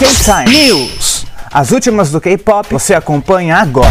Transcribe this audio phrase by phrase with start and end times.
[0.00, 1.26] K-Time News.
[1.52, 3.86] As últimas do K-pop você acompanha agora.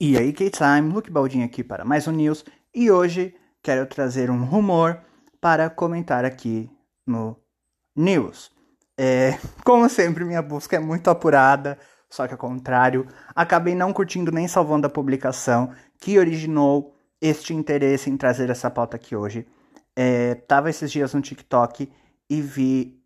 [0.00, 2.42] E aí, K-Time, Luke Baldin aqui para mais um News
[2.74, 4.98] e hoje quero trazer um rumor
[5.42, 6.70] para comentar aqui
[7.06, 7.36] no
[7.94, 8.50] News.
[8.96, 14.32] É, como sempre, minha busca é muito apurada, só que ao contrário, acabei não curtindo
[14.32, 15.70] nem salvando a publicação
[16.00, 19.46] que originou este interesse em trazer essa pauta aqui hoje.
[19.96, 21.90] É, tava esses dias no TikTok
[22.28, 23.02] e vi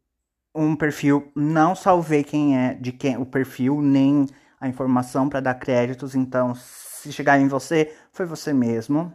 [0.54, 4.26] um perfil, não salvei quem é, de quem o perfil, nem
[4.60, 9.12] a informação para dar créditos, então se chegar em você, foi você mesmo,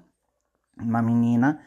[0.78, 1.62] uma menina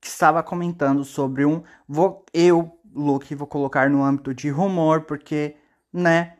[0.00, 5.56] que estava comentando sobre um vou eu, Luke, vou colocar no âmbito de rumor, porque,
[5.92, 6.34] né,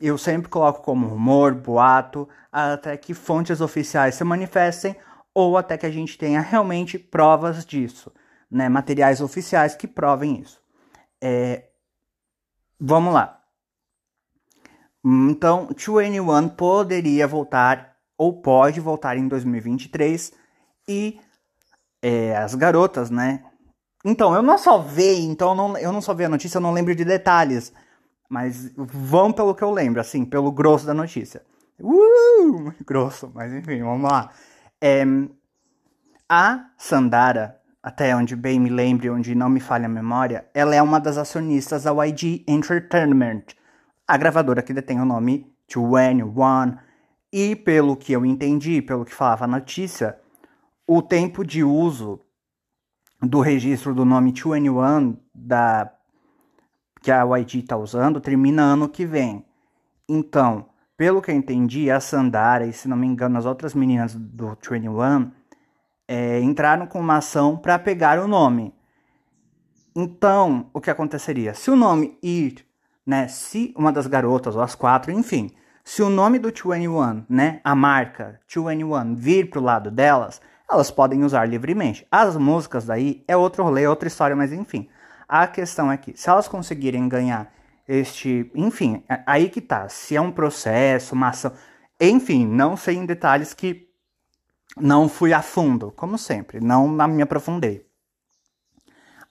[0.00, 4.96] eu sempre coloco como rumor, boato, até que fontes oficiais se manifestem
[5.34, 8.10] ou até que a gente tenha realmente provas disso,
[8.50, 8.68] né?
[8.68, 10.60] Materiais oficiais que provem isso.
[11.20, 11.68] É...
[12.78, 13.40] Vamos lá.
[15.04, 20.32] Então, 2NE1 poderia voltar ou pode voltar em 2023
[20.86, 21.18] e
[22.02, 23.44] é, as garotas, né?
[24.04, 26.62] Então, eu não só vi, então eu não, eu não só vi a notícia, eu
[26.62, 27.72] não lembro de detalhes.
[28.28, 31.42] Mas vão pelo que eu lembro, assim, pelo grosso da notícia.
[31.78, 34.30] Uh, grosso, mas enfim, vamos lá.
[34.80, 35.04] É,
[36.28, 40.82] a Sandara, até onde bem me lembre, onde não me falha a memória, ela é
[40.82, 43.44] uma das acionistas da YG Entertainment,
[44.06, 46.78] a gravadora que detém o nome 2NE1.
[47.32, 50.18] E pelo que eu entendi, pelo que falava a notícia,
[50.86, 52.20] o tempo de uso
[53.22, 55.92] do registro do nome 2NE1 da
[57.00, 59.46] que a YG está usando termina ano que vem.
[60.06, 60.66] Então,
[60.98, 64.54] pelo que eu entendi, a Sandara e, se não me engano, as outras meninas do
[64.70, 65.30] 21
[66.10, 68.74] é, entraram com uma ação para pegar o nome.
[69.94, 71.54] Então, o que aconteceria?
[71.54, 72.66] Se o nome ir,
[73.06, 75.52] né, se uma das garotas ou as quatro, enfim,
[75.84, 81.22] se o nome do 21, né, a marca 21 vir pro lado delas, elas podem
[81.22, 82.04] usar livremente.
[82.10, 84.88] As músicas daí é outro rolê, outra história, mas enfim.
[85.28, 87.52] A questão é que se elas conseguirem ganhar
[87.86, 91.52] este, enfim, é, aí que tá, se é um processo, uma ação,
[92.00, 93.89] enfim, não sei em detalhes que
[94.76, 97.86] não fui a fundo, como sempre, não me aprofundei.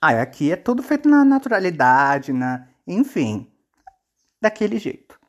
[0.02, 3.48] Ah, aqui é tudo feito na naturalidade, na, enfim,
[4.42, 5.20] daquele jeito.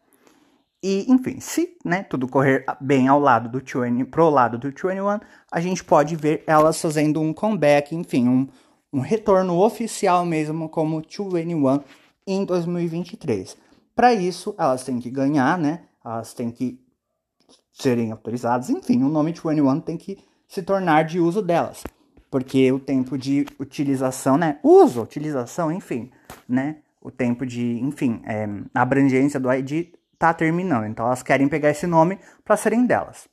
[0.83, 5.21] E, enfim, se né, tudo correr bem ao lado do 20, pro lado do 21,
[5.51, 8.49] a gente pode ver elas fazendo um comeback, enfim, um,
[8.93, 11.83] um retorno oficial mesmo como 21
[12.27, 13.57] em 2023.
[13.95, 15.83] Para isso, elas têm que ganhar, né?
[16.03, 16.81] Elas têm que
[17.73, 18.71] serem autorizadas.
[18.71, 21.85] Enfim, o nome 21 tem que se tornar de uso delas.
[22.31, 24.59] Porque o tempo de utilização, né?
[24.63, 26.11] Uso, utilização, enfim,
[26.49, 26.77] né?
[27.01, 30.87] O tempo de, enfim, é, abrangência do ID tá terminando.
[30.87, 33.29] Então elas querem pegar esse nome para serem delas.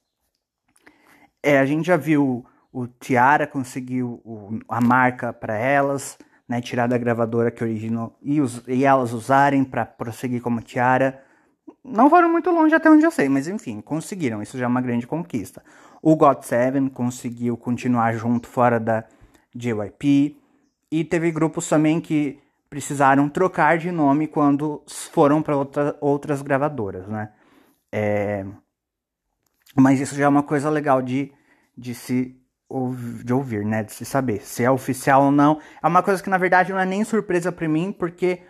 [1.44, 6.88] É, a gente já viu o Tiara conseguiu o, a marca para elas né, tirar
[6.88, 11.22] da gravadora que originou e, us, e elas usarem para prosseguir como tiara.
[11.88, 14.42] Não foram muito longe até onde eu sei, mas enfim, conseguiram.
[14.42, 15.64] Isso já é uma grande conquista.
[16.02, 19.06] O God7 conseguiu continuar junto fora da
[19.56, 20.38] JYP.
[20.92, 22.40] E teve grupos também que
[22.70, 27.32] precisaram trocar de nome quando foram para outra, outras gravadoras, né?
[27.92, 28.46] É...
[29.76, 31.32] Mas isso já é uma coisa legal de,
[31.78, 32.36] de se
[33.24, 33.84] de ouvir, né?
[33.84, 35.60] De se saber se é oficial ou não.
[35.82, 38.42] É uma coisa que na verdade não é nem surpresa para mim, porque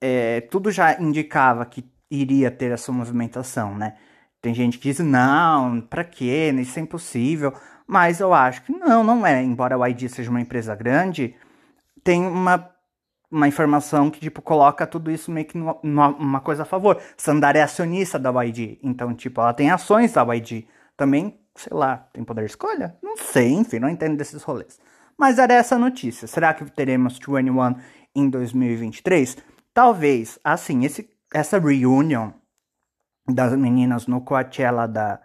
[0.00, 3.96] é, tudo já indicava que iria ter essa movimentação, né?
[4.40, 6.54] Tem gente que diz, não, pra quê?
[6.60, 7.52] Isso é impossível.
[7.86, 9.42] Mas eu acho que não, não é.
[9.42, 11.34] Embora a YG seja uma empresa grande,
[12.04, 12.70] tem uma,
[13.30, 17.00] uma informação que, tipo, coloca tudo isso meio que numa, numa coisa a favor.
[17.16, 20.68] Sandar é acionista da YG, então, tipo, ela tem ações da YG.
[20.96, 22.96] Também sei lá, tem poder de escolha?
[23.02, 24.78] Não sei, enfim, não entendo desses rolês.
[25.18, 26.28] Mas era essa notícia.
[26.28, 27.76] Será que teremos 21
[28.14, 29.36] em 2023?
[29.74, 32.34] Talvez, assim, esse, essa reunião
[33.26, 35.20] das meninas no Coachella da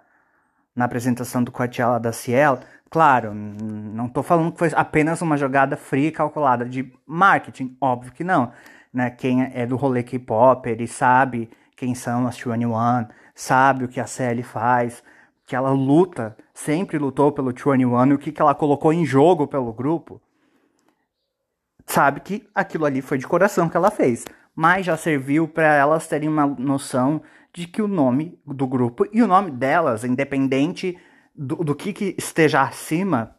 [0.76, 2.60] na apresentação do Coachella da Ciel,
[2.90, 8.12] claro, não estou falando que foi apenas uma jogada fria e calculada de marketing, óbvio
[8.12, 8.52] que não,
[8.92, 9.12] né?
[9.12, 14.08] Quem é do rolê K-pop, ele sabe quem são as 21, sabe o que a
[14.08, 15.04] CL faz,
[15.46, 19.48] que ela luta, sempre lutou pelo 21 e o que, que ela colocou em jogo
[19.48, 20.22] pelo grupo,
[21.86, 24.26] sabe que aquilo ali foi de coração que ela fez.
[24.56, 27.22] Mas já serviu para elas terem uma noção
[27.54, 30.98] de que o nome do grupo e o nome delas, independente
[31.36, 33.36] do, do que, que esteja acima,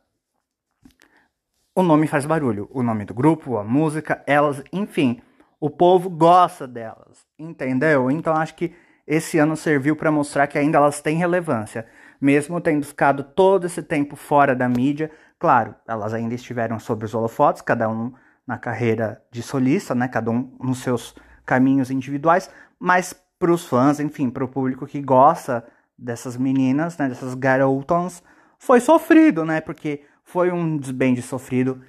[1.74, 2.68] o nome faz barulho.
[2.72, 5.20] O nome do grupo, a música, elas, enfim.
[5.58, 8.10] O povo gosta delas, entendeu?
[8.10, 8.74] Então acho que
[9.06, 11.86] esse ano serviu para mostrar que ainda elas têm relevância,
[12.20, 15.10] mesmo tendo ficado todo esse tempo fora da mídia.
[15.38, 18.12] Claro, elas ainda estiveram sob os holofotes, cada um
[18.46, 20.08] na carreira de solista, né?
[20.08, 21.14] Cada um nos seus
[21.44, 25.64] caminhos individuais, mas para os fãs, enfim, para o público que gosta
[25.96, 27.08] dessas meninas, né?
[27.08, 28.22] Dessas garotons,
[28.58, 29.60] foi sofrido, né?
[29.60, 31.82] Porque foi um desbande sofrido.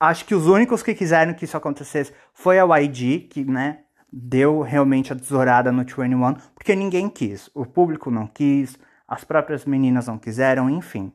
[0.00, 3.80] Acho que os únicos que quiseram que isso acontecesse foi a YG, que, né?
[4.12, 7.50] deu realmente a tesourada no 21, porque ninguém quis.
[7.54, 11.12] O público não quis, as próprias meninas não quiseram, enfim.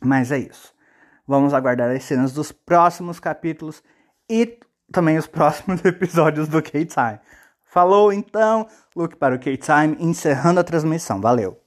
[0.00, 0.72] Mas é isso.
[1.26, 3.82] Vamos aguardar as cenas dos próximos capítulos
[4.28, 4.58] e
[4.92, 7.20] também os próximos episódios do K-Time.
[7.64, 11.20] Falou então, look para o K-Time, encerrando a transmissão.
[11.20, 11.63] Valeu!